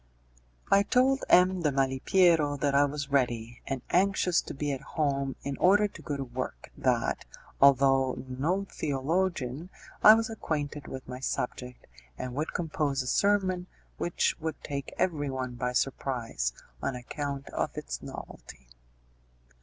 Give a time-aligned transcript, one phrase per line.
[0.71, 1.61] I told M.
[1.61, 6.01] de Malipiero that I was ready, and anxious to be at home in order to
[6.01, 7.23] go to work; that,
[7.61, 9.69] although no theologian,
[10.03, 11.85] I was acquainted with my subject,
[12.17, 13.67] and would compose a sermon
[13.99, 18.69] which would take everyone by surprise on account of its novelty.